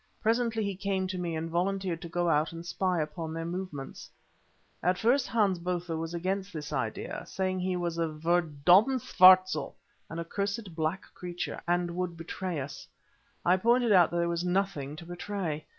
[0.19, 4.09] Presently he came to me and volunteered to go out and spy upon their movements.
[4.81, 10.17] At first Hans Botha was against this idea, saying that he was a "verdomde swartzel"—an
[10.17, 12.87] accursed black creature—and would betray us.
[13.45, 15.67] I pointed out that there was nothing to betray.